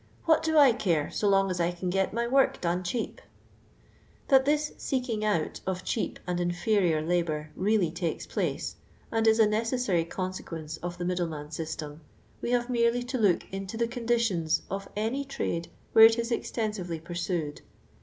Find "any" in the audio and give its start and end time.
14.95-15.23